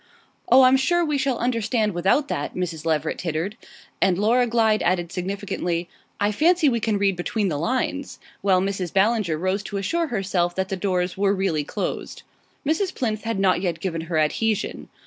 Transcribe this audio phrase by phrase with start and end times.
[0.51, 2.87] "Oh, I'm sure we shall understand without that," Mrs.
[2.87, 3.55] Leveret tittered;
[4.01, 5.87] and Laura Glyde added significantly:
[6.19, 8.91] "I fancy we can read between the lines," while Mrs.
[8.91, 12.23] Ballinger rose to assure herself that the doors were really closed.
[12.65, 12.95] Mrs.
[12.95, 14.89] Plinth had not yet given her adhesion.